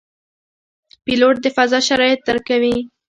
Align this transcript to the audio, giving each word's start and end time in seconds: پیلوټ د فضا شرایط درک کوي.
پیلوټ 1.03 1.35
د 1.41 1.47
فضا 1.55 1.79
شرایط 1.87 2.19
درک 2.27 2.43
کوي. 2.49 2.75